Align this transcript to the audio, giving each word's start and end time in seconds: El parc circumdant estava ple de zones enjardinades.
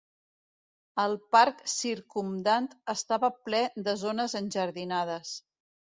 El 1.01 1.11
parc 1.35 1.59
circumdant 1.73 2.71
estava 2.97 3.33
ple 3.49 3.61
de 3.89 3.97
zones 4.05 4.37
enjardinades. 4.45 5.37